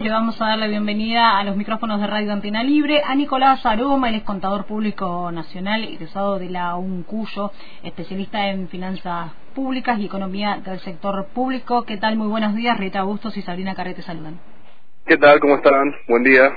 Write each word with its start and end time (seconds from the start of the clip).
Le 0.00 0.10
vamos 0.10 0.40
a 0.40 0.50
dar 0.50 0.58
la 0.60 0.68
bienvenida 0.68 1.40
a 1.40 1.42
los 1.42 1.56
micrófonos 1.56 2.00
de 2.00 2.06
Radio 2.06 2.32
Antena 2.32 2.62
Libre 2.62 3.02
a 3.04 3.16
Nicolás 3.16 3.66
Aroma, 3.66 4.08
él 4.08 4.14
es 4.14 4.22
contador 4.22 4.64
público 4.64 5.32
nacional, 5.32 5.82
egresado 5.82 6.38
de 6.38 6.48
la 6.48 6.76
UNCUYO, 6.76 7.50
especialista 7.82 8.46
en 8.46 8.68
finanzas 8.68 9.32
públicas 9.56 9.98
y 9.98 10.06
economía 10.06 10.60
del 10.64 10.78
sector 10.78 11.26
público. 11.34 11.82
¿Qué 11.82 11.96
tal? 11.96 12.14
Muy 12.14 12.28
buenos 12.28 12.54
días. 12.54 12.78
Rita 12.78 13.02
Bustos 13.02 13.36
y 13.38 13.42
Sabrina 13.42 13.74
Carrete 13.74 14.02
saludan. 14.02 14.38
¿Qué 15.04 15.16
tal? 15.16 15.40
¿Cómo 15.40 15.56
están? 15.56 15.92
Buen 16.06 16.22
día. 16.22 16.48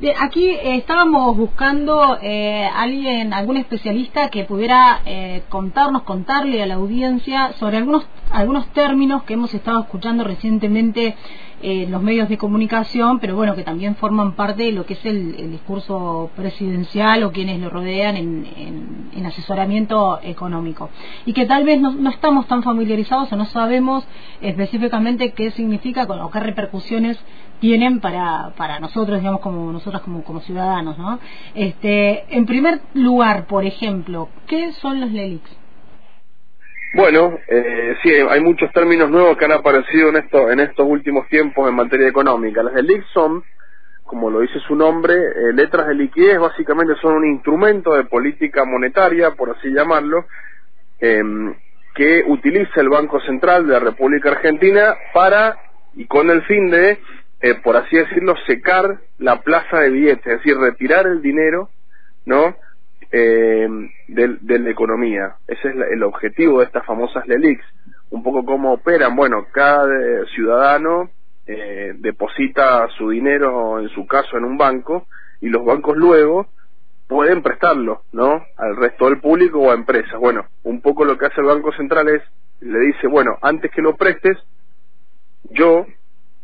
Bien, 0.00 0.16
aquí 0.18 0.48
eh, 0.48 0.76
estábamos 0.76 1.36
buscando 1.36 2.18
eh, 2.20 2.68
alguien, 2.74 3.32
algún 3.32 3.56
especialista 3.56 4.30
que 4.30 4.44
pudiera 4.44 5.00
eh, 5.06 5.42
contarnos, 5.48 6.02
contarle 6.02 6.62
a 6.62 6.66
la 6.66 6.74
audiencia 6.74 7.52
sobre 7.52 7.76
algunos 7.76 8.06
algunos 8.32 8.66
términos 8.68 9.22
que 9.24 9.34
hemos 9.34 9.52
estado 9.54 9.80
escuchando 9.80 10.24
recientemente 10.24 11.14
en 11.60 11.92
los 11.92 12.02
medios 12.02 12.28
de 12.28 12.38
comunicación, 12.38 13.20
pero 13.20 13.36
bueno, 13.36 13.54
que 13.54 13.62
también 13.62 13.94
forman 13.94 14.32
parte 14.32 14.64
de 14.64 14.72
lo 14.72 14.84
que 14.84 14.94
es 14.94 15.06
el, 15.06 15.52
discurso 15.52 16.30
presidencial 16.34 17.22
o 17.22 17.30
quienes 17.30 17.60
lo 17.60 17.70
rodean 17.70 18.16
en, 18.16 19.26
asesoramiento 19.26 20.18
económico. 20.22 20.90
Y 21.24 21.32
que 21.32 21.46
tal 21.46 21.64
vez 21.64 21.80
no, 21.80 21.92
no, 21.92 22.10
estamos 22.10 22.48
tan 22.48 22.64
familiarizados 22.64 23.32
o 23.32 23.36
no 23.36 23.44
sabemos 23.44 24.04
específicamente 24.40 25.32
qué 25.32 25.52
significa 25.52 26.02
o 26.04 26.30
qué 26.30 26.40
repercusiones 26.40 27.22
tienen 27.62 28.00
para, 28.00 28.50
para 28.56 28.80
nosotros, 28.80 29.20
digamos, 29.20 29.40
como 29.40 29.70
nosotros 29.70 30.02
como, 30.02 30.24
como 30.24 30.40
ciudadanos, 30.40 30.98
¿no? 30.98 31.20
Este, 31.54 32.24
en 32.36 32.44
primer 32.44 32.80
lugar, 32.94 33.46
por 33.46 33.64
ejemplo, 33.64 34.28
¿qué 34.48 34.72
son 34.72 35.00
los 35.00 35.12
LELIX? 35.12 35.48
Bueno, 36.94 37.38
eh, 37.46 37.94
sí, 38.02 38.10
hay 38.10 38.40
muchos 38.40 38.72
términos 38.72 39.08
nuevos 39.10 39.36
que 39.36 39.44
han 39.44 39.52
aparecido 39.52 40.08
en, 40.08 40.16
esto, 40.16 40.50
en 40.50 40.58
estos 40.58 40.84
últimos 40.84 41.28
tiempos 41.28 41.68
en 41.68 41.76
materia 41.76 42.08
económica. 42.08 42.64
Las 42.64 42.74
LELIX 42.74 43.06
son, 43.14 43.44
como 44.02 44.28
lo 44.28 44.40
dice 44.40 44.58
su 44.66 44.74
nombre, 44.74 45.14
eh, 45.14 45.52
letras 45.54 45.86
de 45.86 45.94
liquidez, 45.94 46.40
básicamente 46.40 46.94
son 47.00 47.14
un 47.14 47.26
instrumento 47.26 47.92
de 47.92 48.06
política 48.06 48.64
monetaria, 48.64 49.36
por 49.36 49.50
así 49.50 49.68
llamarlo, 49.70 50.26
em, 50.98 51.54
que 51.94 52.24
utiliza 52.26 52.80
el 52.80 52.88
Banco 52.88 53.20
Central 53.20 53.68
de 53.68 53.74
la 53.74 53.78
República 53.78 54.30
Argentina 54.30 54.96
para 55.14 55.58
y 55.94 56.06
con 56.06 56.28
el 56.28 56.42
fin 56.42 56.70
de 56.70 56.98
eh, 57.42 57.56
por 57.56 57.76
así 57.76 57.96
decirlo, 57.96 58.34
secar 58.46 59.00
la 59.18 59.42
plaza 59.42 59.80
de 59.80 59.90
billetes, 59.90 60.26
es 60.26 60.38
decir, 60.38 60.56
retirar 60.56 61.06
el 61.06 61.20
dinero, 61.20 61.68
¿no? 62.24 62.54
Eh, 63.14 63.68
de, 64.08 64.58
la 64.58 64.70
economía. 64.70 65.36
Ese 65.46 65.68
es 65.68 65.74
el 65.92 66.02
objetivo 66.02 66.60
de 66.60 66.66
estas 66.66 66.86
famosas 66.86 67.26
LELIX. 67.26 67.62
Un 68.10 68.22
poco 68.22 68.44
cómo 68.44 68.72
operan. 68.72 69.14
Bueno, 69.14 69.46
cada 69.52 69.86
eh, 69.86 70.24
ciudadano 70.34 71.10
eh, 71.46 71.92
deposita 71.96 72.88
su 72.96 73.10
dinero, 73.10 73.80
en 73.80 73.90
su 73.90 74.06
caso, 74.06 74.38
en 74.38 74.44
un 74.44 74.56
banco, 74.56 75.06
y 75.42 75.50
los 75.50 75.64
bancos 75.64 75.96
luego 75.96 76.46
pueden 77.06 77.42
prestarlo, 77.42 78.02
¿no? 78.12 78.42
Al 78.56 78.76
resto 78.76 79.06
del 79.06 79.20
público 79.20 79.60
o 79.60 79.70
a 79.70 79.74
empresas. 79.74 80.18
Bueno, 80.18 80.46
un 80.62 80.80
poco 80.80 81.04
lo 81.04 81.18
que 81.18 81.26
hace 81.26 81.40
el 81.40 81.46
Banco 81.48 81.72
Central 81.72 82.08
es, 82.08 82.22
le 82.60 82.78
dice, 82.78 83.08
bueno, 83.08 83.36
antes 83.42 83.70
que 83.72 83.82
lo 83.82 83.96
prestes, 83.96 84.38
yo 85.50 85.84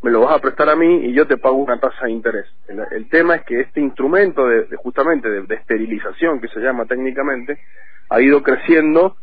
me 0.03 0.11
lo 0.11 0.21
vas 0.21 0.37
a 0.37 0.41
prestar 0.41 0.69
a 0.69 0.77
mí 0.77 1.07
y 1.07 1.13
yo 1.13 1.27
te 1.27 1.37
pago 1.37 1.57
una 1.57 1.81
tasa 1.81 2.07
de 2.07 2.13
interés. 2.13 2.47
El, 2.91 3.09
tema 3.09 3.37
es 3.37 3.43
que 3.45 3.61
este 3.61 3.81
instrumento 3.81 4.47
de, 4.47 4.67
justamente 4.77 5.29
de, 5.29 5.55
esterilización, 5.55 6.41
que 6.41 6.49
se 6.49 6.61
llama 6.61 6.87
técnicamente, 6.87 7.59
ha 8.11 8.21
ido 8.21 8.43
creciendo 8.43 9.17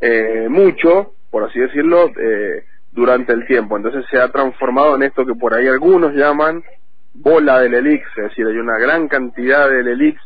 eh, 0.00 0.46
mucho, 0.48 1.12
por 1.30 1.44
así 1.44 1.60
decirlo, 1.60 2.10
eh, 2.18 2.64
durante 2.92 3.32
el 3.32 3.46
tiempo. 3.46 3.76
Entonces 3.76 4.04
se 4.10 4.18
ha 4.18 4.28
transformado 4.28 4.96
en 4.96 5.02
esto 5.02 5.26
que 5.26 5.34
por 5.34 5.54
ahí 5.54 5.66
algunos 5.68 6.14
llaman 6.14 6.62
bola 7.14 7.60
del 7.60 7.74
elix, 7.74 8.06
es 8.16 8.24
decir, 8.24 8.46
hay 8.46 8.56
una 8.56 8.78
gran 8.78 9.08
cantidad 9.08 9.68
del 9.68 9.88
elix, 9.88 10.18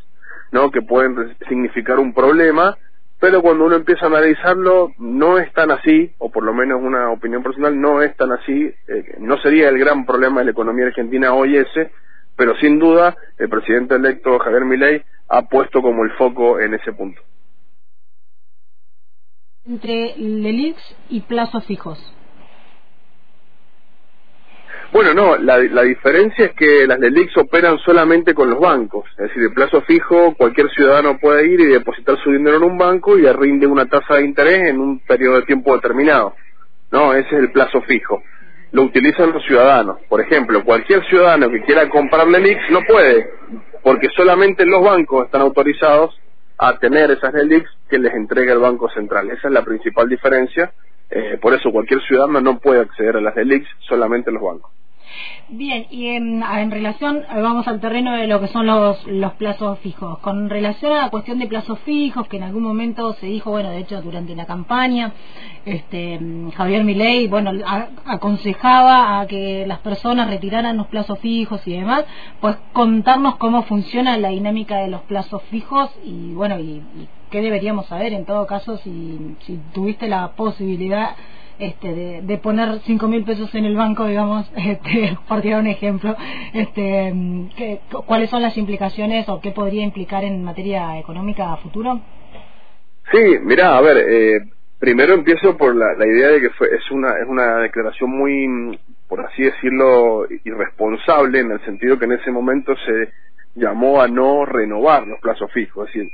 ¿no? 0.52 0.70
que 0.70 0.82
pueden 0.82 1.36
significar 1.48 1.98
un 1.98 2.14
problema 2.14 2.76
pero 3.18 3.40
cuando 3.42 3.64
uno 3.64 3.76
empieza 3.76 4.04
a 4.04 4.08
analizarlo 4.08 4.92
no 4.98 5.38
es 5.38 5.52
tan 5.52 5.70
así, 5.70 6.12
o 6.18 6.30
por 6.30 6.44
lo 6.44 6.52
menos 6.52 6.80
una 6.82 7.10
opinión 7.10 7.42
personal, 7.42 7.80
no 7.80 8.02
es 8.02 8.14
tan 8.16 8.32
así, 8.32 8.52
eh, 8.88 9.14
no 9.18 9.38
sería 9.38 9.68
el 9.68 9.78
gran 9.78 10.04
problema 10.04 10.40
de 10.40 10.46
la 10.46 10.50
economía 10.50 10.86
argentina 10.86 11.32
hoy 11.32 11.56
ese, 11.56 11.90
pero 12.36 12.54
sin 12.56 12.78
duda 12.78 13.16
el 13.38 13.48
presidente 13.48 13.94
electo 13.94 14.38
Javier 14.38 14.64
Milei 14.64 15.02
ha 15.28 15.42
puesto 15.48 15.80
como 15.80 16.04
el 16.04 16.10
foco 16.12 16.60
en 16.60 16.74
ese 16.74 16.92
punto. 16.92 17.20
Entre 19.64 20.14
LELIX 20.16 20.78
y 21.08 21.20
plazos 21.22 21.64
fijos. 21.64 22.15
Bueno, 24.92 25.12
no, 25.12 25.36
la, 25.36 25.82
diferencia 25.82 26.46
es 26.46 26.52
que 26.52 26.86
las 26.86 26.98
LELIX 26.98 27.36
operan 27.38 27.78
solamente 27.78 28.34
con 28.34 28.48
los 28.48 28.60
bancos, 28.60 29.04
es 29.18 29.28
decir, 29.28 29.42
de 29.42 29.50
plazo 29.50 29.82
fijo 29.82 30.34
cualquier 30.36 30.70
ciudadano 30.70 31.18
puede 31.18 31.46
ir 31.48 31.60
y 31.60 31.66
depositar 31.66 32.16
su 32.22 32.30
dinero 32.30 32.58
en 32.58 32.62
un 32.62 32.78
banco 32.78 33.18
y 33.18 33.30
rinde 33.30 33.66
una 33.66 33.86
tasa 33.86 34.14
de 34.14 34.24
interés 34.24 34.70
en 34.70 34.80
un 34.80 35.00
periodo 35.00 35.36
de 35.36 35.42
tiempo 35.42 35.74
determinado. 35.74 36.34
No, 36.92 37.12
ese 37.12 37.28
es 37.28 37.40
el 37.40 37.52
plazo 37.52 37.82
fijo. 37.82 38.22
Lo 38.72 38.82
utilizan 38.82 39.32
los 39.32 39.44
ciudadanos. 39.44 39.98
Por 40.08 40.20
ejemplo, 40.20 40.64
cualquier 40.64 41.04
ciudadano 41.08 41.50
que 41.50 41.62
quiera 41.62 41.88
comprar 41.88 42.28
LELIX 42.28 42.70
no 42.70 42.80
puede, 42.82 43.28
porque 43.82 44.08
solamente 44.16 44.64
los 44.64 44.82
bancos 44.82 45.26
están 45.26 45.42
autorizados 45.42 46.18
a 46.58 46.78
tener 46.78 47.10
esas 47.10 47.34
LELIX 47.34 47.68
que 47.90 47.98
les 47.98 48.14
entrega 48.14 48.52
el 48.52 48.60
Banco 48.60 48.88
Central. 48.90 49.30
Esa 49.30 49.48
es 49.48 49.52
la 49.52 49.64
principal 49.64 50.08
diferencia. 50.08 50.72
Eh, 51.10 51.38
por 51.40 51.54
eso 51.54 51.70
cualquier 51.70 52.00
ciudadano 52.02 52.40
no 52.40 52.58
puede 52.58 52.80
acceder 52.80 53.16
a 53.16 53.20
las 53.20 53.36
LELIX, 53.36 53.68
solamente 53.80 54.30
los 54.30 54.42
bancos. 54.42 54.75
Bien, 55.48 55.86
y 55.90 56.08
en, 56.08 56.42
relación, 56.70 57.18
eh, 57.18 57.40
vamos 57.40 57.68
al 57.68 57.80
terreno 57.80 58.12
de 58.16 58.26
lo 58.26 58.40
que 58.40 58.48
son 58.48 58.66
los, 58.66 59.06
los 59.06 59.32
plazos 59.34 59.78
fijos. 59.78 60.18
Con 60.18 60.50
relación 60.50 60.92
a 60.92 61.02
la 61.02 61.10
cuestión 61.10 61.38
de 61.38 61.46
plazos 61.46 61.78
fijos, 61.80 62.26
que 62.26 62.36
en 62.36 62.42
algún 62.42 62.64
momento 62.64 63.12
se 63.14 63.26
dijo, 63.26 63.52
bueno, 63.52 63.70
de 63.70 63.78
hecho 63.78 64.02
durante 64.02 64.34
la 64.34 64.44
campaña, 64.44 65.12
este, 65.64 66.18
Javier 66.56 66.82
Milei, 66.84 67.28
bueno, 67.28 67.52
aconsejaba 68.06 69.20
a 69.20 69.26
que 69.26 69.64
las 69.66 69.78
personas 69.78 70.28
retiraran 70.28 70.76
los 70.76 70.88
plazos 70.88 71.18
fijos 71.20 71.66
y 71.66 71.74
demás, 71.74 72.04
pues 72.40 72.56
contarnos 72.72 73.36
cómo 73.36 73.62
funciona 73.62 74.18
la 74.18 74.30
dinámica 74.30 74.78
de 74.78 74.88
los 74.88 75.02
plazos 75.02 75.42
fijos 75.44 75.90
y, 76.04 76.32
bueno, 76.34 76.58
y, 76.58 76.82
qué 77.30 77.42
deberíamos 77.42 77.86
saber 77.86 78.12
en 78.12 78.24
todo 78.24 78.46
caso 78.46 78.76
si, 78.78 79.36
si 79.40 79.60
tuviste 79.72 80.08
la 80.08 80.32
posibilidad 80.32 81.16
este, 81.58 81.94
de, 81.94 82.22
de 82.22 82.38
poner 82.38 82.80
cinco 82.80 83.08
mil 83.08 83.24
pesos 83.24 83.54
en 83.54 83.64
el 83.64 83.76
banco, 83.76 84.06
digamos, 84.06 84.50
este, 84.56 85.16
por 85.28 85.40
tirar 85.42 85.60
un 85.60 85.66
ejemplo, 85.66 86.16
este, 86.52 87.12
¿cuáles 88.06 88.30
son 88.30 88.42
las 88.42 88.56
implicaciones 88.56 89.28
o 89.28 89.40
qué 89.40 89.52
podría 89.52 89.82
implicar 89.82 90.24
en 90.24 90.42
materia 90.42 90.98
económica 90.98 91.52
a 91.52 91.56
futuro? 91.58 92.00
Sí, 93.12 93.38
mira, 93.42 93.76
a 93.76 93.80
ver, 93.80 93.96
eh, 93.98 94.40
primero 94.78 95.14
empiezo 95.14 95.56
por 95.56 95.74
la, 95.74 95.94
la 95.94 96.06
idea 96.06 96.28
de 96.28 96.40
que 96.40 96.50
fue, 96.50 96.68
es 96.68 96.90
una 96.90 97.10
es 97.18 97.28
una 97.28 97.58
declaración 97.58 98.10
muy, 98.10 98.78
por 99.08 99.20
así 99.20 99.42
decirlo, 99.42 100.26
irresponsable 100.44 101.40
en 101.40 101.52
el 101.52 101.64
sentido 101.64 101.98
que 101.98 102.06
en 102.06 102.12
ese 102.12 102.30
momento 102.30 102.74
se 102.84 103.12
llamó 103.54 104.02
a 104.02 104.08
no 104.08 104.44
renovar 104.44 105.06
los 105.06 105.20
plazos 105.20 105.50
fijos, 105.52 105.88
es 105.88 105.94
decir, 105.94 106.12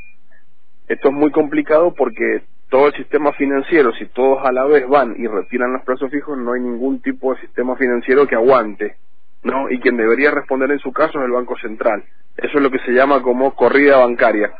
esto 0.88 1.08
es 1.08 1.14
muy 1.14 1.30
complicado 1.30 1.94
porque 1.94 2.42
todo 2.72 2.86
el 2.86 2.94
sistema 2.94 3.34
financiero, 3.34 3.92
si 3.92 4.06
todos 4.06 4.38
a 4.46 4.50
la 4.50 4.64
vez 4.64 4.88
van 4.88 5.14
y 5.18 5.26
retiran 5.26 5.74
los 5.74 5.82
plazos 5.82 6.10
fijos, 6.10 6.38
no 6.38 6.54
hay 6.54 6.60
ningún 6.62 7.02
tipo 7.02 7.34
de 7.34 7.40
sistema 7.42 7.76
financiero 7.76 8.26
que 8.26 8.34
aguante, 8.34 8.96
¿no? 9.42 9.68
Y 9.68 9.78
quien 9.78 9.98
debería 9.98 10.30
responder 10.30 10.70
en 10.70 10.78
su 10.78 10.90
caso 10.90 11.18
es 11.18 11.26
el 11.26 11.32
Banco 11.32 11.54
Central. 11.58 12.02
Eso 12.34 12.56
es 12.56 12.62
lo 12.62 12.70
que 12.70 12.78
se 12.78 12.92
llama 12.92 13.20
como 13.20 13.54
corrida 13.54 13.98
bancaria. 13.98 14.50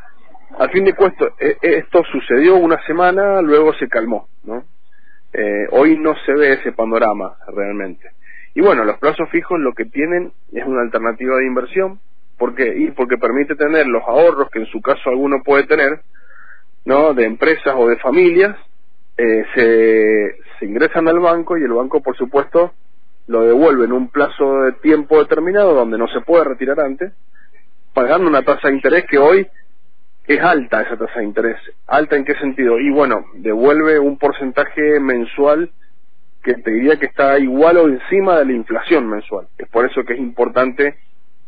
Al 0.59 0.71
fin 0.71 0.85
de 0.85 0.93
cuentas, 0.93 1.31
e, 1.41 1.57
e, 1.63 1.79
esto 1.79 2.03
sucedió 2.05 2.57
una 2.57 2.85
semana, 2.85 3.41
luego 3.41 3.73
se 3.79 3.89
calmó, 3.89 4.29
¿no? 4.45 4.63
Eh, 5.33 5.69
hoy 5.71 5.97
no 5.97 6.15
se 6.27 6.35
ve 6.35 6.53
ese 6.53 6.73
panorama 6.73 7.37
realmente. 7.49 8.11
Y 8.55 8.61
bueno, 8.61 8.85
los 8.85 8.99
plazos 8.99 9.27
fijos 9.31 9.59
lo 9.59 9.73
que 9.73 9.87
tienen 9.87 10.33
es 10.53 10.67
una 10.67 10.83
alternativa 10.83 11.39
de 11.39 11.47
inversión. 11.47 11.99
¿Por 12.37 12.55
qué? 12.55 12.75
Y 12.77 12.91
porque 12.91 13.17
permite 13.17 13.55
tener 13.55 13.87
los 13.87 14.03
ahorros 14.03 14.51
que 14.51 14.59
en 14.59 14.67
su 14.67 14.83
caso 14.83 15.09
alguno 15.09 15.43
puede 15.43 15.65
tener, 15.65 16.03
¿no? 16.85 17.15
de 17.15 17.25
empresas 17.25 17.75
o 17.77 17.89
de 17.89 17.97
familias 17.99 18.57
eh, 19.17 19.45
se, 20.59 20.65
ingresan 20.67 21.09
al 21.09 21.19
banco 21.19 21.59
y 21.59 21.63
el 21.63 21.73
banco 21.73 22.03
por 22.03 22.17
supuesto 22.17 22.73
lo 23.27 23.43
devuelve 23.43 23.85
en 23.85 23.93
un 23.93 24.09
plazo 24.09 24.63
de 24.63 24.73
tiempo 24.73 25.19
determinado 25.19 25.75
donde 25.75 25.99
no 25.99 26.09
se 26.09 26.21
puede 26.21 26.45
retirar 26.45 26.81
antes 26.81 27.13
pagando 27.95 28.29
una 28.29 28.43
tasa 28.43 28.69
de 28.69 28.75
interés 28.75 29.05
que 29.09 29.19
hoy 29.19 29.47
es 30.27 30.41
alta 30.41 30.83
esa 30.83 30.97
tasa 30.97 31.19
de 31.19 31.25
interés. 31.25 31.57
Alta 31.87 32.17
en 32.17 32.25
qué 32.25 32.35
sentido 32.37 32.79
y 32.79 32.91
bueno 32.91 33.25
devuelve 33.35 33.99
un 33.99 34.19
porcentaje 34.19 35.01
mensual 35.01 35.71
que 36.43 36.55
te 36.55 36.71
diría 36.71 36.99
que 36.99 37.07
está 37.07 37.39
igual 37.39 37.77
o 37.77 37.89
encima 37.89 38.39
de 38.39 38.47
la 38.47 38.53
inflación 38.53 39.09
mensual. 39.09 39.47
Es 39.59 39.69
por 39.69 39.85
eso 39.85 40.05
que 40.05 40.15
es 40.15 40.19
importante 40.19 40.97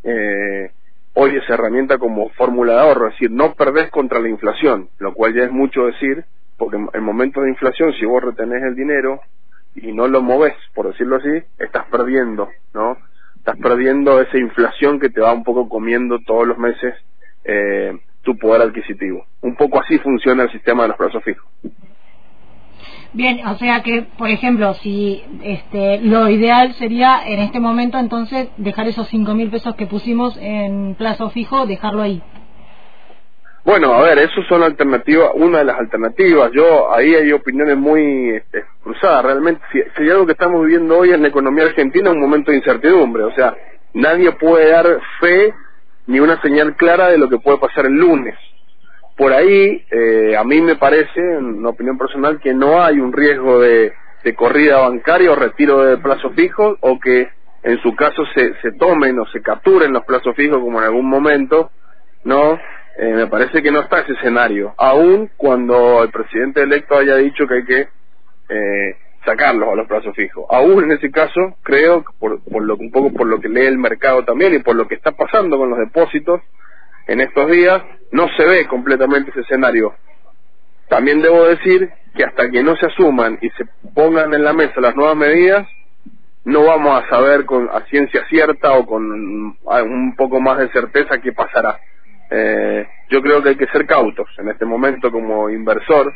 eh, 0.05 0.71
hoy 1.15 1.37
esa 1.37 1.55
herramienta 1.55 1.99
como 1.99 2.29
fórmula 2.31 2.75
de 2.75 2.81
ahorro, 2.81 3.09
es 3.09 3.15
decir, 3.15 3.31
no 3.31 3.55
perdés 3.55 3.91
contra 3.91 4.21
la 4.21 4.29
inflación, 4.29 4.89
lo 4.99 5.15
cual 5.15 5.35
ya 5.35 5.45
es 5.45 5.53
mucho 5.53 5.87
decir, 5.87 6.25
porque 6.57 6.77
en 6.77 7.03
momentos 7.03 7.43
de 7.45 7.51
inflación, 7.51 7.93
si 7.95 8.05
vos 8.05 8.23
retenés 8.23 8.63
el 8.63 8.75
dinero 8.75 9.21
y 9.75 9.93
no 9.93 10.07
lo 10.07 10.23
moves, 10.23 10.55
por 10.75 10.89
decirlo 10.89 11.17
así, 11.17 11.43
estás 11.59 11.87
perdiendo, 11.87 12.49
¿no? 12.73 12.97
estás 13.45 13.59
perdiendo 13.59 14.23
esa 14.23 14.39
inflación 14.39 14.99
que 14.99 15.11
te 15.11 15.21
va 15.21 15.33
un 15.35 15.45
poco 15.45 15.69
comiendo 15.69 16.19
todos 16.21 16.47
los 16.47 16.57
meses 16.57 16.95
eh, 17.45 17.93
tu 18.23 18.39
poder 18.39 18.63
adquisitivo. 18.63 19.27
Un 19.43 19.55
poco 19.55 19.83
así 19.83 19.99
funciona 19.99 20.45
el 20.45 20.51
sistema 20.51 20.85
de 20.85 20.89
los 20.89 20.97
plazos 20.97 21.23
fijos. 21.23 21.47
Bien, 23.13 23.47
o 23.47 23.57
sea 23.59 23.83
que, 23.83 24.03
por 24.19 24.29
ejemplo, 24.29 24.75
si 24.75 25.23
este, 25.43 26.01
lo 26.01 26.29
ideal 26.29 26.75
sería 26.75 27.23
en 27.27 27.39
este 27.41 27.61
momento 27.61 27.99
entonces 27.99 28.49
dejar 28.57 28.89
esos 28.89 29.09
cinco 29.09 29.35
mil 29.35 29.51
pesos 29.51 29.75
que 29.77 29.87
pusimos 29.87 30.37
en 30.41 30.95
plazo 30.97 31.31
fijo, 31.31 31.67
dejarlo 31.67 32.03
ahí. 32.03 32.23
Bueno, 33.65 33.95
a 33.95 34.03
ver, 34.03 34.19
eso 34.19 34.43
son 34.47 34.63
alternativas, 34.63 35.31
una 35.35 35.59
de 35.59 35.65
las 35.65 35.79
alternativas. 35.79 36.51
Yo, 36.53 36.93
ahí 36.93 37.15
hay 37.15 37.33
opiniones 37.33 37.79
muy 37.79 38.31
este, 38.31 38.65
cruzadas. 38.83 39.25
Realmente, 39.25 39.63
si, 39.73 39.81
si, 39.97 40.11
algo 40.11 40.27
que 40.27 40.33
estamos 40.33 40.61
viviendo 40.63 40.99
hoy 40.99 41.13
en 41.13 41.23
la 41.23 41.29
economía 41.29 41.65
argentina, 41.65 42.11
es 42.11 42.15
un 42.15 42.21
momento 42.21 42.51
de 42.51 42.59
incertidumbre. 42.59 43.23
O 43.23 43.35
sea, 43.35 43.57
nadie 43.95 44.33
puede 44.33 44.71
dar 44.71 45.01
fe 45.19 45.55
ni 46.07 46.21
una 46.21 46.41
señal 46.43 46.77
clara 46.77 47.09
de 47.09 47.17
lo 47.17 47.31
que 47.31 47.39
puede 47.39 47.57
pasar 47.57 47.87
el 47.87 47.95
lunes. 47.95 48.35
Por 49.17 49.33
ahí, 49.33 49.85
eh, 49.91 50.37
a 50.37 50.45
mí 50.45 50.61
me 50.61 50.77
parece, 50.77 51.21
en 51.21 51.45
una 51.59 51.71
opinión 51.71 51.97
personal, 51.97 52.41
que 52.41 52.53
no 52.53 52.83
hay 52.83 52.99
un 52.99 53.13
riesgo 53.13 53.61
de, 53.61 53.93
corrida 54.37 54.79
bancaria 54.79 55.31
o 55.31 55.37
retiro 55.37 55.85
de 55.85 55.99
plazos 55.99 56.35
fijos, 56.35 56.79
o 56.81 56.99
que 56.99 57.29
en 57.63 57.79
su 57.83 57.95
caso 57.95 58.25
se, 58.35 58.55
se 58.63 58.73
tomen 58.73 59.19
o 59.19 59.27
se 59.27 59.43
capturen 59.43 59.93
los 59.93 60.05
plazos 60.05 60.35
fijos 60.35 60.59
como 60.59 60.79
en 60.79 60.87
algún 60.87 61.09
momento, 61.09 61.71
¿no? 62.25 62.59
Eh, 62.97 63.13
me 63.13 63.27
parece 63.27 63.63
que 63.63 63.73
no 63.73 63.81
está 63.81 64.01
ese 64.01 64.13
escenario, 64.13 64.73
aun 64.77 65.29
cuando 65.37 66.03
el 66.05 66.11
presidente 66.11 66.63
electo 66.63 66.97
haya 66.97 67.17
dicho 67.17 67.47
que 67.47 67.55
hay 67.55 67.65
que 67.65 67.89
eh, 68.49 68.97
sacarlos 69.25 69.69
a 69.69 69.75
los 69.75 69.89
plazos 69.89 70.15
fijos. 70.15 70.45
Aún 70.49 70.85
en 70.85 70.93
ese 70.93 71.11
caso, 71.11 71.57
creo, 71.63 72.05
por, 72.21 72.43
por 72.45 72.63
lo, 72.63 72.77
un 72.77 72.93
poco 72.93 73.13
por 73.13 73.27
lo 73.27 73.41
que 73.41 73.49
lee 73.49 73.67
el 73.67 73.79
mercado 73.79 74.25
también 74.25 74.55
y 74.55 74.61
por 74.61 74.77
lo 74.77 74.87
que 74.87 74.95
está 74.95 75.13
pasando 75.13 75.59
con 75.59 75.71
los 75.71 75.79
depósitos 75.79 76.41
en 77.07 77.21
estos 77.21 77.51
días, 77.51 77.83
no 78.15 78.29
se 78.37 78.45
ve 78.45 78.67
completamente 78.69 79.33
ese 79.33 79.41
escenario. 79.41 79.93
También 80.89 81.21
debo 81.21 81.47
decir 81.47 81.91
que 82.15 82.23
hasta 82.23 82.49
que 82.49 82.63
no 82.63 82.77
se 82.77 82.87
asuman 82.87 83.39
y 83.41 83.51
se 83.51 83.65
pongan 83.93 84.33
en 84.33 84.45
la 84.45 84.53
mesa 84.53 84.81
las 84.81 84.95
nuevas 84.95 85.17
medidas, 85.17 85.67
no 86.45 86.63
vamos 86.63 87.03
a 87.03 87.09
saber 87.09 87.45
con 87.45 87.69
a 87.69 87.81
ciencia 87.87 88.25
cierta 88.29 88.73
o 88.75 88.87
con 88.87 89.03
un 89.03 90.15
poco 90.17 90.41
más 90.41 90.59
de 90.59 90.69
certeza 90.69 91.21
qué 91.21 91.33
pasará. 91.33 91.77
Eh, 92.31 92.87
yo 93.11 93.21
creo 93.21 93.43
que 93.43 93.49
hay 93.49 93.57
que 93.57 93.67
ser 93.67 93.85
cautos 93.85 94.29
en 94.39 94.49
este 94.49 94.65
momento 94.65 95.11
como 95.11 95.51
inversor, 95.51 96.15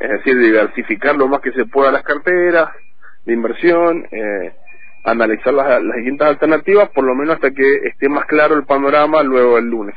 es 0.00 0.10
decir, 0.10 0.36
diversificar 0.38 1.14
lo 1.14 1.28
más 1.28 1.40
que 1.40 1.52
se 1.52 1.66
pueda 1.66 1.92
las 1.92 2.02
carteras 2.02 2.70
de 3.24 3.32
inversión, 3.32 4.08
eh, 4.10 4.54
analizar 5.04 5.54
las, 5.54 5.84
las 5.84 5.96
distintas 5.98 6.30
alternativas, 6.30 6.88
por 6.88 7.04
lo 7.04 7.14
menos 7.14 7.36
hasta 7.36 7.52
que 7.52 7.76
esté 7.84 8.08
más 8.08 8.24
claro 8.24 8.56
el 8.56 8.64
panorama 8.64 9.22
luego 9.22 9.56
el 9.58 9.66
lunes 9.66 9.94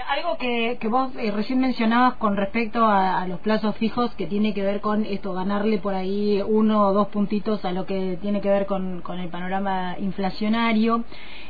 algo 0.00 0.36
que, 0.38 0.78
que 0.80 0.88
vos 0.88 1.12
eh, 1.16 1.30
recién 1.30 1.60
mencionabas 1.60 2.14
con 2.14 2.36
respecto 2.36 2.84
a, 2.86 3.26
los 3.26 3.40
plazos 3.40 3.76
fijos 3.76 4.14
que 4.14 4.26
tiene 4.26 4.54
que 4.54 4.62
ver 4.62 4.80
con 4.80 5.04
esto, 5.04 5.32
ganarle 5.32 5.78
por 5.78 5.94
ahí 5.94 6.42
uno 6.46 6.88
o 6.88 6.92
dos 6.92 7.08
puntitos 7.08 7.64
a 7.64 7.72
lo 7.72 7.86
que 7.86 8.18
tiene 8.20 8.40
que 8.40 8.48
ver 8.48 8.66
con, 8.66 9.00
con 9.02 9.18
el 9.18 9.28
panorama 9.28 9.96
inflacionario 9.98 11.04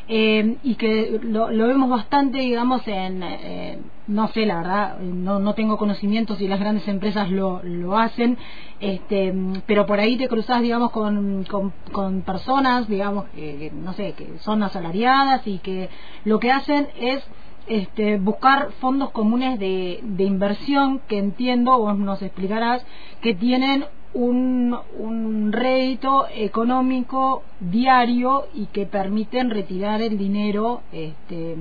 eh, 0.09 0.57
y 0.63 0.75
que 0.75 1.19
lo, 1.23 1.51
lo, 1.51 1.67
vemos 1.67 1.89
bastante, 1.89 2.39
digamos, 2.39 2.87
en, 2.87 3.23
eh, 3.23 3.79
no 4.07 4.29
sé, 4.29 4.45
la 4.45 4.57
verdad, 4.57 4.99
no, 4.99 5.39
no 5.39 5.55
tengo 5.55 5.79
conocimientos 5.79 6.39
si 6.39 6.47
las 6.47 6.61
grandes 6.61 6.87
empresas 6.89 7.31
lo, 7.31 7.63
lo 7.63 7.97
hacen, 7.97 8.37
este, 8.81 9.33
pero 9.67 9.87
por 9.87 10.01
ahí 10.01 10.17
te 10.17 10.29
cruzas, 10.29 10.61
digamos, 10.61 10.91
con, 10.91 11.45
con, 11.45 11.73
con 11.93 12.23
personas, 12.23 12.87
digamos, 12.89 13.25
que, 13.35 13.73
no 13.75 13.95
sé, 13.95 14.13
que 14.13 14.39
son 14.41 14.63
asalariadas 14.63 15.47
y 15.47 15.59
que 15.59 15.89
lo 16.25 16.39
que 16.39 16.51
hacen 16.51 16.89
es 17.01 17.25
este, 17.67 18.19
buscar 18.19 18.73
fondos 18.81 19.11
comunes 19.11 19.59
de, 19.59 20.01
de 20.03 20.25
inversión 20.25 21.01
que 21.09 21.19
entiendo, 21.19 21.79
vos 21.79 21.99
nos 21.99 22.23
explicarás, 22.23 22.85
que 23.21 23.35
tienen 23.35 23.85
un, 24.15 24.77
un 24.99 25.53
rédito 25.53 26.27
económico 26.35 27.43
diario 27.61 28.47
y 28.55 28.67
que 28.67 28.87
permiten 28.87 29.51
retirar 29.51 30.01
el 30.03 30.17
dinero 30.17 30.83
este, 30.93 31.57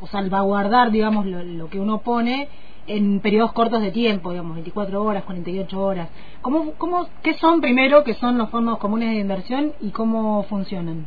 o 0.00 0.06
salvaguardar, 0.08 0.90
digamos, 0.90 1.24
lo, 1.26 1.42
lo, 1.42 1.70
que 1.70 1.78
uno 1.78 1.98
pone 1.98 2.48
en 2.88 3.20
periodos 3.20 3.52
cortos 3.52 3.80
de 3.80 3.92
tiempo, 3.92 4.30
digamos, 4.30 4.54
24 4.54 5.02
horas, 5.02 5.24
48 5.24 5.80
horas. 5.80 6.08
¿Cómo, 6.42 6.72
cómo, 6.78 7.06
¿Qué 7.22 7.34
son 7.34 7.60
primero, 7.60 8.02
qué 8.02 8.14
son 8.14 8.38
los 8.38 8.50
fondos 8.50 8.78
comunes 8.78 9.10
de 9.10 9.20
inversión 9.20 9.72
y 9.80 9.90
cómo 9.90 10.42
funcionan? 10.44 11.06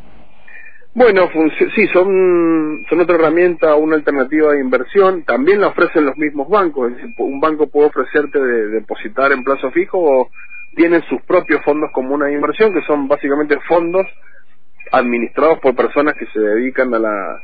Bueno, 0.94 1.30
sí, 1.74 1.88
son, 1.94 2.86
otra 3.00 3.16
herramienta, 3.16 3.76
una 3.76 3.96
alternativa 3.96 4.52
de 4.52 4.60
inversión. 4.60 5.24
También 5.24 5.62
la 5.62 5.68
ofrecen 5.68 6.06
los 6.06 6.18
mismos 6.18 6.50
bancos. 6.50 6.92
Un 7.18 7.40
banco 7.40 7.68
puede 7.68 7.88
ofrecerte 7.88 8.40
de, 8.40 8.68
depositar 8.68 9.32
en 9.32 9.44
plazo 9.44 9.72
fijo 9.72 9.98
o 10.00 10.30
tienen 10.76 11.02
sus 11.04 11.22
propios 11.22 11.64
fondos 11.64 11.92
comunes 11.94 12.28
de 12.28 12.36
inversión, 12.36 12.74
que 12.74 12.82
son 12.82 13.08
básicamente 13.08 13.58
fondos 13.68 14.06
administrados 14.92 15.60
por 15.60 15.76
personas 15.76 16.16
que 16.16 16.26
se 16.28 16.40
dedican 16.40 16.94
a, 16.94 17.00
la, 17.00 17.42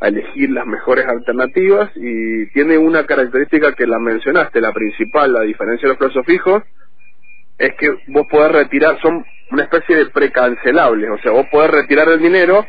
a 0.00 0.08
elegir 0.08 0.50
las 0.50 0.66
mejores 0.66 1.06
alternativas 1.06 1.90
y 1.96 2.46
tiene 2.52 2.76
una 2.76 3.06
característica 3.06 3.72
que 3.72 3.86
la 3.86 3.98
mencionaste, 3.98 4.60
la 4.60 4.72
principal, 4.72 5.32
la 5.32 5.42
diferencia 5.42 5.86
de 5.86 5.94
los 5.94 5.98
plazos 5.98 6.26
fijos, 6.26 6.62
es 7.56 7.74
que 7.76 7.96
vos 8.08 8.26
podés 8.30 8.52
retirar, 8.52 9.00
son 9.00 9.24
una 9.50 9.62
especie 9.62 9.96
de 9.96 10.06
precancelables, 10.06 11.10
o 11.10 11.18
sea, 11.18 11.32
vos 11.32 11.46
podés 11.50 11.70
retirar 11.70 12.08
el 12.08 12.20
dinero 12.20 12.66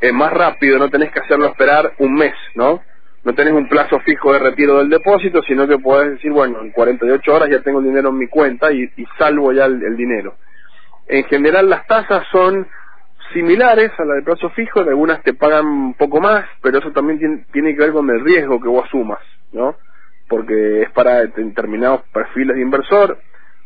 es 0.00 0.12
más 0.12 0.32
rápido, 0.32 0.78
no 0.78 0.90
tenés 0.90 1.10
que 1.10 1.20
hacerlo 1.20 1.46
esperar 1.46 1.92
un 1.98 2.14
mes, 2.14 2.34
¿no? 2.54 2.80
No 3.24 3.34
tenés 3.34 3.54
un 3.54 3.68
plazo 3.68 3.98
fijo 4.00 4.32
de 4.32 4.38
retiro 4.38 4.78
del 4.78 4.90
depósito, 4.90 5.42
sino 5.42 5.66
que 5.66 5.78
podés 5.78 6.10
decir, 6.12 6.30
bueno, 6.30 6.60
en 6.60 6.72
48 6.72 7.34
horas 7.34 7.48
ya 7.50 7.62
tengo 7.62 7.78
el 7.80 7.86
dinero 7.86 8.10
en 8.10 8.18
mi 8.18 8.28
cuenta 8.28 8.70
y, 8.70 8.86
salvo 9.18 9.50
ya 9.52 9.64
el, 9.64 9.96
dinero. 9.96 10.34
En 11.06 11.24
general 11.24 11.70
las 11.70 11.86
tasas 11.86 12.24
son 12.30 12.66
similares 13.32 13.92
a 13.98 14.04
la 14.04 14.16
de 14.16 14.22
plazo 14.22 14.50
fijo, 14.50 14.82
en 14.82 14.88
algunas 14.90 15.22
te 15.22 15.32
pagan 15.32 15.66
un 15.66 15.94
poco 15.94 16.20
más, 16.20 16.44
pero 16.60 16.78
eso 16.78 16.92
también 16.92 17.18
tiene, 17.18 17.46
tiene 17.50 17.74
que 17.74 17.80
ver 17.80 17.92
con 17.92 18.08
el 18.10 18.22
riesgo 18.22 18.60
que 18.60 18.68
vos 18.68 18.84
asumas, 18.84 19.20
¿no? 19.52 19.74
Porque 20.28 20.82
es 20.82 20.90
para 20.90 21.24
determinados 21.24 22.02
perfiles 22.12 22.56
de 22.56 22.62
inversor, 22.62 23.18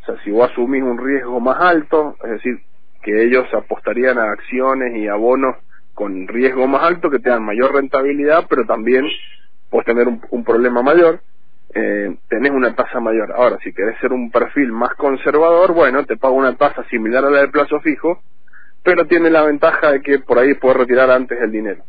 o 0.03 0.07
sea, 0.07 0.23
si 0.23 0.31
vos 0.31 0.51
asumís 0.51 0.83
un 0.83 1.05
riesgo 1.05 1.41
más 1.41 1.61
alto, 1.61 2.17
es 2.23 2.31
decir, 2.31 2.61
que 3.03 3.25
ellos 3.25 3.47
apostarían 3.53 4.19
a 4.19 4.31
acciones 4.31 4.97
y 4.97 5.09
a 5.09 5.15
bonos 5.15 5.57
con 5.99 6.29
riesgo 6.29 6.69
más 6.69 6.85
alto 6.85 7.11
que 7.11 7.19
te 7.19 7.29
dan 7.29 7.43
mayor 7.43 7.75
rentabilidad, 7.75 8.47
pero 8.49 8.64
también 8.64 9.05
puedes 9.69 9.85
tener 9.85 10.07
un, 10.07 10.45
problema 10.45 10.81
mayor, 10.81 11.23
eh, 11.75 12.17
tenés 12.28 12.52
una 12.52 12.76
tasa 12.76 13.00
mayor. 13.00 13.33
Ahora, 13.33 13.59
si 13.64 13.73
querés 13.73 13.99
ser 13.99 14.12
un 14.12 14.31
perfil 14.31 14.71
más 14.71 14.95
conservador, 14.95 15.75
bueno, 15.75 16.05
te 16.05 16.17
pago 16.17 16.37
una 16.37 16.57
tasa 16.57 16.85
similar 16.85 17.25
a 17.25 17.31
la 17.31 17.40
del 17.40 17.50
plazo 17.50 17.81
fijo, 17.81 18.23
pero 18.85 19.09
tiene 19.09 19.28
la 19.28 19.43
ventaja 19.43 19.90
de 19.90 20.00
que 20.00 20.21
por 20.21 20.38
ahí 20.38 20.55
puedes 20.55 20.76
retirar 20.76 21.11
antes 21.11 21.37
el 21.43 21.50
dinero. 21.50 21.83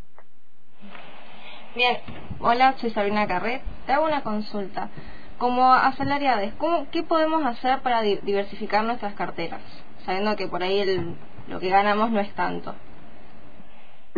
Bien, 1.75 1.97
hola, 2.39 2.73
soy 2.77 2.89
Sabrina 2.89 3.27
Carret. 3.27 3.61
Te 3.85 3.93
hago 3.93 4.07
una 4.07 4.23
consulta. 4.23 4.89
Como 5.37 5.71
asalariados, 5.71 6.51
¿cómo, 6.57 6.87
¿qué 6.89 7.03
podemos 7.03 7.45
hacer 7.45 7.81
para 7.83 8.01
diversificar 8.01 8.83
nuestras 8.83 9.13
carteras? 9.13 9.61
Sabiendo 10.03 10.35
que 10.35 10.47
por 10.47 10.63
ahí 10.63 10.79
el, 10.79 11.15
lo 11.47 11.59
que 11.59 11.69
ganamos 11.69 12.09
no 12.09 12.19
es 12.19 12.33
tanto. 12.33 12.73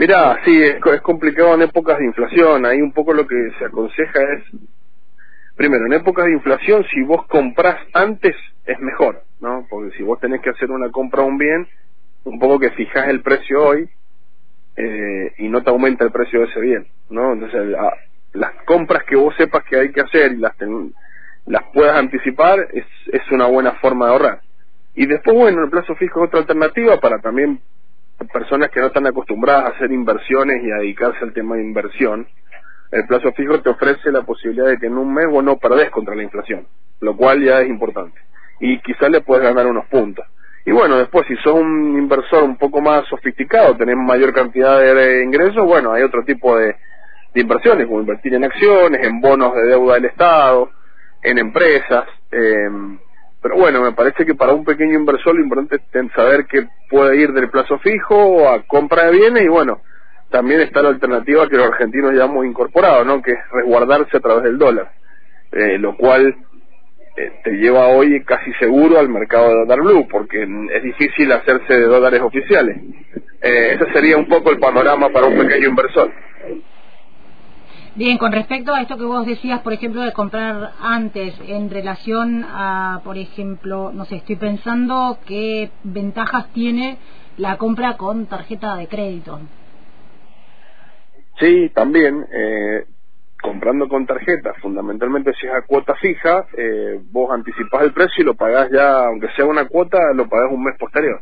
Mira, 0.01 0.41
sí, 0.43 0.63
es, 0.63 0.81
complicado 1.03 1.53
en 1.53 1.61
épocas 1.61 1.99
de 1.99 2.05
inflación. 2.05 2.65
Ahí 2.65 2.81
un 2.81 2.91
poco 2.91 3.13
lo 3.13 3.27
que 3.27 3.35
se 3.59 3.65
aconseja 3.65 4.19
es, 4.33 4.43
primero, 5.55 5.85
en 5.85 5.93
épocas 5.93 6.25
de 6.25 6.31
inflación, 6.31 6.83
si 6.91 7.03
vos 7.03 7.27
comprás 7.27 7.77
antes, 7.93 8.35
es 8.65 8.79
mejor, 8.79 9.21
¿no? 9.41 9.67
Porque 9.69 9.95
si 9.95 10.01
vos 10.01 10.19
tenés 10.19 10.41
que 10.41 10.49
hacer 10.49 10.71
una 10.71 10.89
compra 10.89 11.21
a 11.21 11.25
un 11.25 11.37
bien, 11.37 11.67
un 12.23 12.39
poco 12.39 12.57
que 12.57 12.71
fijas 12.71 13.09
el 13.09 13.21
precio 13.21 13.63
hoy 13.63 13.87
eh, 14.75 15.33
y 15.37 15.49
no 15.49 15.61
te 15.61 15.69
aumenta 15.69 16.03
el 16.03 16.11
precio 16.11 16.39
de 16.39 16.45
ese 16.47 16.59
bien, 16.61 16.87
¿no? 17.11 17.33
Entonces, 17.33 17.77
las 18.33 18.53
compras 18.65 19.03
que 19.03 19.15
vos 19.15 19.35
sepas 19.37 19.63
que 19.65 19.77
hay 19.77 19.91
que 19.91 20.01
hacer 20.01 20.31
y 20.31 20.37
las, 20.37 20.55
las 21.45 21.61
puedas 21.75 21.95
anticipar 21.95 22.69
es, 22.73 22.85
es 23.05 23.31
una 23.31 23.45
buena 23.45 23.73
forma 23.73 24.07
de 24.07 24.11
ahorrar. 24.13 24.41
Y 24.95 25.05
después, 25.05 25.37
bueno, 25.37 25.63
el 25.63 25.69
plazo 25.69 25.93
fijo 25.93 26.21
es 26.21 26.29
otra 26.29 26.39
alternativa 26.39 26.99
para 26.99 27.19
también 27.19 27.61
personas 28.27 28.69
que 28.69 28.79
no 28.79 28.87
están 28.87 29.07
acostumbradas 29.07 29.65
a 29.65 29.75
hacer 29.75 29.91
inversiones 29.91 30.63
y 30.63 30.71
a 30.71 30.77
dedicarse 30.77 31.19
al 31.23 31.33
tema 31.33 31.55
de 31.55 31.63
inversión, 31.63 32.27
el 32.91 33.05
plazo 33.07 33.31
fijo 33.33 33.61
te 33.61 33.69
ofrece 33.69 34.11
la 34.11 34.23
posibilidad 34.23 34.67
de 34.67 34.77
que 34.77 34.87
en 34.87 34.97
un 34.97 35.13
mes 35.13 35.27
vos 35.29 35.43
no 35.43 35.57
perdés 35.57 35.89
contra 35.89 36.15
la 36.15 36.23
inflación, 36.23 36.67
lo 36.99 37.15
cual 37.15 37.41
ya 37.41 37.61
es 37.61 37.69
importante. 37.69 38.19
Y 38.59 38.79
quizás 38.81 39.09
le 39.09 39.21
puedes 39.21 39.43
ganar 39.43 39.65
unos 39.65 39.85
puntos. 39.85 40.25
Y 40.65 40.71
bueno, 40.71 40.97
después 40.97 41.25
si 41.27 41.35
sos 41.37 41.55
un 41.55 41.97
inversor 41.97 42.43
un 42.43 42.57
poco 42.57 42.81
más 42.81 43.07
sofisticado, 43.07 43.75
tenés 43.77 43.95
mayor 43.95 44.33
cantidad 44.33 44.79
de 44.79 45.23
ingresos, 45.23 45.65
bueno, 45.65 45.91
hay 45.91 46.03
otro 46.03 46.23
tipo 46.23 46.57
de, 46.57 46.75
inversiones, 47.33 47.87
como 47.87 48.01
invertir 48.01 48.33
en 48.35 48.43
acciones, 48.43 49.07
en 49.07 49.21
bonos 49.21 49.55
de 49.55 49.67
deuda 49.67 49.95
del 49.95 50.05
Estado, 50.05 50.69
en 51.23 51.37
empresas, 51.37 52.05
eh, 52.31 52.69
pero 53.41 53.55
bueno, 53.55 53.81
me 53.81 53.93
parece 53.93 54.25
que 54.25 54.35
para 54.35 54.53
un 54.53 54.63
pequeño 54.63 54.99
inversor 54.99 55.35
lo 55.35 55.41
importante 55.41 55.77
es 55.91 56.11
saber 56.13 56.45
que 56.45 56.67
puede 56.89 57.17
ir 57.17 57.31
del 57.33 57.49
plazo 57.49 57.79
fijo 57.79 58.47
a 58.47 58.61
compra 58.63 59.05
de 59.05 59.13
bienes 59.13 59.43
y 59.43 59.47
bueno, 59.47 59.81
también 60.29 60.61
está 60.61 60.81
la 60.81 60.89
alternativa 60.89 61.49
que 61.49 61.57
los 61.57 61.67
argentinos 61.67 62.13
ya 62.15 62.25
hemos 62.25 62.45
incorporado, 62.45 63.03
¿no? 63.03 63.21
Que 63.21 63.31
es 63.31 63.39
resguardarse 63.51 64.15
a 64.15 64.19
través 64.19 64.43
del 64.43 64.57
dólar, 64.57 64.91
eh, 65.51 65.77
lo 65.77 65.97
cual 65.97 66.35
eh, 67.17 67.31
te 67.43 67.51
lleva 67.51 67.87
hoy 67.87 68.23
casi 68.23 68.53
seguro 68.53 68.99
al 68.99 69.09
mercado 69.09 69.49
de 69.49 69.55
dólar 69.55 69.81
blue, 69.81 70.07
porque 70.07 70.47
es 70.73 70.83
difícil 70.83 71.31
hacerse 71.31 71.73
de 71.73 71.85
dólares 71.85 72.21
oficiales. 72.21 72.77
Eh, 73.41 73.75
ese 73.75 73.91
sería 73.91 74.17
un 74.17 74.27
poco 74.27 74.51
el 74.51 74.59
panorama 74.59 75.09
para 75.09 75.27
un 75.27 75.37
pequeño 75.37 75.69
inversor. 75.69 76.11
Bien, 77.93 78.17
con 78.17 78.31
respecto 78.31 78.73
a 78.73 78.81
esto 78.81 78.97
que 78.97 79.03
vos 79.03 79.25
decías, 79.25 79.59
por 79.61 79.73
ejemplo, 79.73 80.01
de 80.01 80.13
comprar 80.13 80.71
antes 80.81 81.37
en 81.45 81.69
relación 81.69 82.45
a, 82.47 83.01
por 83.03 83.17
ejemplo, 83.17 83.91
no 83.91 84.05
sé, 84.05 84.15
estoy 84.15 84.37
pensando 84.37 85.17
qué 85.25 85.71
ventajas 85.83 86.53
tiene 86.53 86.97
la 87.35 87.57
compra 87.57 87.97
con 87.97 88.27
tarjeta 88.27 88.77
de 88.77 88.87
crédito. 88.87 89.41
Sí, 91.37 91.69
también. 91.75 92.25
Eh, 92.31 92.85
comprando 93.41 93.89
con 93.89 94.05
tarjeta, 94.05 94.53
fundamentalmente 94.61 95.33
si 95.33 95.47
es 95.47 95.53
a 95.53 95.63
cuota 95.63 95.95
fija, 95.95 96.45
eh, 96.55 96.97
vos 97.11 97.29
anticipás 97.31 97.81
el 97.81 97.91
precio 97.91 98.21
y 98.21 98.25
lo 98.25 98.35
pagás 98.35 98.69
ya, 98.71 99.05
aunque 99.05 99.27
sea 99.35 99.45
una 99.45 99.67
cuota, 99.67 99.97
lo 100.13 100.29
pagás 100.29 100.51
un 100.51 100.63
mes 100.63 100.77
posterior. 100.77 101.21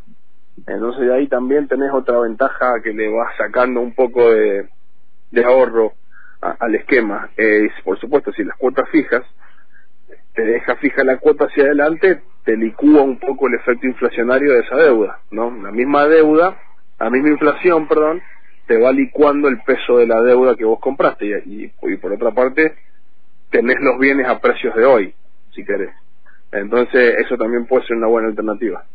Entonces 0.68 1.10
ahí 1.10 1.28
también 1.28 1.68
tenés 1.68 1.92
otra 1.94 2.20
ventaja 2.20 2.82
que 2.84 2.94
le 2.94 3.10
vas 3.10 3.36
sacando 3.38 3.80
un 3.80 3.96
poco 3.96 4.30
de, 4.30 4.68
de 5.32 5.46
ahorro 5.46 5.94
al 6.42 6.76
esquema. 6.76 7.30
Eh, 7.38 7.70
por 7.84 8.00
supuesto, 8.00 8.32
si 8.34 8.44
las 8.44 8.58
cuotas 8.58 8.90
fijas, 8.90 9.24
te 10.34 10.44
deja 10.44 10.76
fija 10.78 11.04
la 11.04 11.18
cuota 11.18 11.46
hacia 11.46 11.64
adelante, 11.64 12.22
te 12.46 12.56
licúa 12.56 13.02
un 13.02 13.20
poco 13.20 13.48
el 13.48 13.56
efecto 13.56 13.88
inflacionario 13.88 14.54
de 14.54 14.60
esa 14.62 14.76
deuda, 14.78 15.20
¿no? 15.32 15.52
La 15.62 15.72
misma 15.72 16.08
deuda, 16.08 16.58
la 17.00 17.10
misma 17.10 17.30
inflación, 17.30 17.88
perdón, 17.88 18.22
te 18.68 18.78
va 18.78 18.92
licuando 18.92 19.48
el 19.48 19.62
peso 19.62 19.98
de 19.98 20.08
la 20.08 20.22
deuda 20.22 20.56
que 20.56 20.64
vos 20.64 20.80
compraste 20.80 21.26
y, 21.46 21.66
y, 21.66 21.96
por 21.98 22.14
otra 22.14 22.32
parte 22.32 22.76
tenés 23.50 23.78
los 23.82 23.98
bienes 23.98 24.28
a 24.28 24.40
precios 24.40 24.76
de 24.76 24.86
hoy, 24.86 25.14
si 25.56 25.66
querés. 25.66 25.92
Entonces 26.52 27.16
eso 27.20 27.36
también 27.36 27.66
puede 27.66 27.86
ser 27.88 27.98
una 27.98 28.08
buena 28.08 28.28
alternativa. 28.28 28.86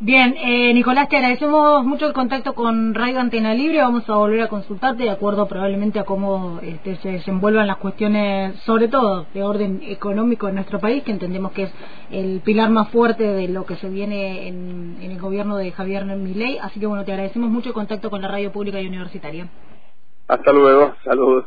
Bien, 0.00 0.34
eh, 0.36 0.74
Nicolás, 0.74 1.08
te 1.08 1.16
agradecemos 1.16 1.84
mucho 1.84 2.06
el 2.06 2.12
contacto 2.12 2.54
con 2.54 2.92
Radio 2.92 3.20
Antena 3.20 3.54
Libre. 3.54 3.80
Vamos 3.80 4.08
a 4.08 4.16
volver 4.16 4.40
a 4.42 4.48
consultarte 4.48 5.04
de 5.04 5.10
acuerdo 5.10 5.46
probablemente 5.46 6.00
a 6.00 6.04
cómo 6.04 6.58
este, 6.60 6.96
se 6.96 7.12
desenvuelvan 7.12 7.68
las 7.68 7.76
cuestiones, 7.76 8.56
sobre 8.62 8.88
todo 8.88 9.26
de 9.32 9.42
orden 9.44 9.80
económico 9.84 10.48
en 10.48 10.56
nuestro 10.56 10.80
país, 10.80 11.04
que 11.04 11.12
entendemos 11.12 11.52
que 11.52 11.64
es 11.64 11.72
el 12.10 12.40
pilar 12.40 12.70
más 12.70 12.88
fuerte 12.88 13.22
de 13.22 13.46
lo 13.46 13.64
que 13.64 13.76
se 13.76 13.88
viene 13.88 14.48
en, 14.48 14.96
en 15.00 15.10
el 15.12 15.20
gobierno 15.20 15.56
de 15.56 15.70
Javier 15.70 16.04
Milei. 16.04 16.58
Así 16.58 16.80
que 16.80 16.86
bueno, 16.86 17.04
te 17.04 17.12
agradecemos 17.12 17.48
mucho 17.50 17.68
el 17.68 17.74
contacto 17.74 18.10
con 18.10 18.22
la 18.22 18.28
radio 18.28 18.50
pública 18.50 18.80
y 18.80 18.88
universitaria. 18.88 19.48
Hasta 20.26 20.52
luego, 20.52 20.94
saludos. 21.04 21.44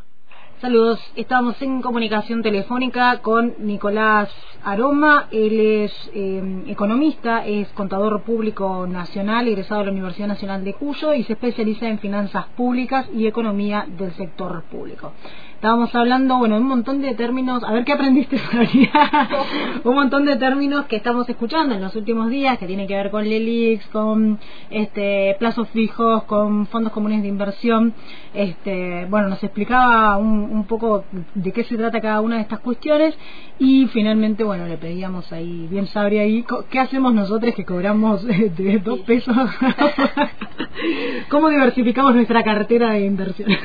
Saludos, 0.62 1.02
estamos 1.18 1.62
en 1.62 1.82
comunicación 1.82 2.42
telefónica 2.42 3.20
con 3.22 3.56
Nicolás 3.60 4.30
Aroma, 4.64 5.28
él 5.30 5.60
es 5.60 6.12
eh, 6.14 6.64
economista, 6.68 7.46
es 7.46 7.68
contador 7.74 8.24
público 8.24 8.88
nacional, 8.88 9.50
egresado 9.50 9.82
de 9.82 9.88
la 9.88 9.92
Universidad 9.92 10.30
Nacional 10.30 10.64
de 10.64 10.74
Cuyo 10.74 11.14
y 11.14 11.24
se 11.26 11.34
especializa 11.34 11.90
en 11.90 12.00
finanzas 12.00 12.46
públicas 12.56 13.06
y 13.14 13.28
economía 13.28 13.86
del 13.98 14.14
sector 14.14 14.64
público 14.72 15.12
estábamos 15.56 15.96
hablando, 15.96 16.38
bueno, 16.38 16.58
un 16.58 16.68
montón 16.68 17.02
de 17.02 17.16
términos, 17.16 17.64
a 17.64 17.72
ver 17.72 17.86
qué 17.86 17.94
aprendiste, 17.94 18.38
un 19.84 19.96
montón 19.96 20.26
de 20.26 20.36
términos 20.36 20.86
que 20.86 20.98
estamos 20.98 21.28
escuchando 21.28 21.74
en 21.74 21.82
los 21.82 21.96
últimos 21.96 22.30
días, 22.30 22.58
que 22.58 22.68
tienen 22.68 22.88
que 22.88 22.96
ver 22.96 23.10
con 23.10 23.24
LELIX, 23.24 23.88
con 23.88 24.38
este 24.70 25.36
plazos 25.40 25.70
fijos, 25.70 26.24
con 26.24 26.68
fondos 26.68 26.92
comunes 26.92 27.22
de 27.22 27.30
inversión. 27.30 27.94
Este, 28.34 29.06
bueno, 29.10 29.30
nos 29.30 29.42
explicaba 29.44 30.18
un, 30.18 30.44
un 30.52 30.66
poco 30.66 31.06
de 31.34 31.52
qué 31.52 31.64
se 31.64 31.78
trata 31.78 32.02
cada 32.02 32.22
una 32.22 32.36
de 32.36 32.42
estas 32.42 32.60
cuestiones 32.60 33.18
y 33.58 33.88
finalmente, 33.88 34.44
bueno, 34.44 34.68
le 34.68 34.78
pedíamos 34.78 35.32
ahí, 35.32 35.68
bien 35.72 35.88
sabría 35.88 36.24
ahí, 36.24 36.46
¿qué 36.70 36.80
hacemos 36.80 37.14
nosotros 37.14 37.56
que 37.56 37.66
cobramos 37.66 38.26
de 38.26 38.82
dos 38.84 39.00
pesos? 39.00 39.36
¿Cómo 41.30 41.50
diversificamos 41.50 42.14
nuestra 42.14 42.44
cartera 42.44 42.92
de 42.92 43.06
inversiones? 43.06 43.60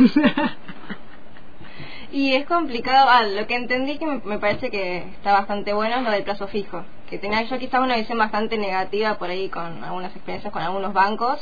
Y 2.13 2.35
es 2.35 2.45
complicado, 2.47 3.09
ah, 3.09 3.23
lo 3.23 3.47
que 3.47 3.55
entendí 3.55 3.97
que 3.97 4.07
me, 4.07 4.39
parece 4.39 4.69
que 4.71 4.99
está 4.99 5.33
bastante 5.33 5.73
bueno 5.73 5.97
es 5.97 6.03
lo 6.03 6.11
del 6.11 6.25
plazo 6.25 6.49
fijo, 6.49 6.83
que 7.09 7.19
tenía 7.19 7.43
yo 7.43 7.57
quizás 7.59 7.81
una 7.81 7.97
visión 7.97 8.19
bastante 8.19 8.59
negativa 8.59 9.17
por 9.17 9.31
ahí 9.31 9.49
con 9.49 9.85
algunas 9.85 10.11
experiencias 10.17 10.53
con 10.53 10.63
algunos 10.63 10.93
bancos, 10.93 11.41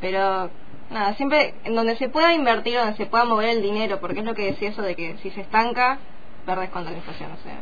pero 0.00 0.48
nada, 0.90 1.14
siempre 1.14 1.54
en 1.64 1.74
donde 1.74 1.96
se 1.96 2.08
pueda 2.08 2.32
invertir, 2.34 2.78
donde 2.78 2.96
se 2.96 3.06
pueda 3.06 3.24
mover 3.24 3.48
el 3.48 3.62
dinero, 3.62 3.98
porque 3.98 4.20
es 4.20 4.24
lo 4.24 4.34
que 4.34 4.52
decía 4.52 4.68
eso 4.68 4.82
de 4.82 4.94
que 4.94 5.16
si 5.22 5.30
se 5.30 5.40
estanca, 5.40 5.98
perdes 6.44 6.70
contra 6.70 6.92
la 6.92 6.98
inflación, 6.98 7.32
o 7.32 7.42
sea, 7.42 7.58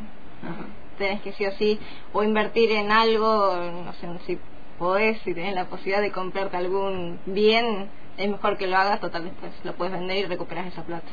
tenés 0.98 1.22
que 1.22 1.32
sí 1.32 1.46
o 1.46 1.52
sí, 1.52 1.80
o 2.12 2.22
invertir 2.22 2.72
en 2.72 2.92
algo, 2.92 3.56
no 3.56 3.92
sé, 3.94 4.06
si 4.26 4.38
podés, 4.78 5.18
si 5.22 5.32
tenés 5.32 5.54
la 5.54 5.64
posibilidad 5.64 6.02
de 6.02 6.12
comprarte 6.12 6.58
algún 6.58 7.18
bien, 7.24 7.88
es 8.18 8.28
mejor 8.28 8.58
que 8.58 8.66
lo 8.66 8.76
hagas, 8.76 9.00
total 9.00 9.24
después 9.24 9.52
lo 9.64 9.72
puedes 9.76 9.94
vender 9.94 10.18
y 10.18 10.24
recuperas 10.26 10.66
esa 10.66 10.82
plata 10.82 11.08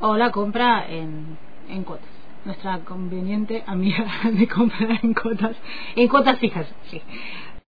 o 0.00 0.16
la 0.16 0.30
compra 0.30 0.86
en, 0.88 1.36
en 1.68 1.84
cuotas. 1.84 2.08
Nuestra 2.44 2.80
conveniente 2.80 3.64
amiga 3.66 4.06
de 4.32 4.46
comprar 4.48 5.00
en 5.02 5.14
cuotas, 5.14 5.56
en 5.96 6.08
cuotas 6.08 6.38
fijas, 6.38 6.66
sí. 6.90 7.00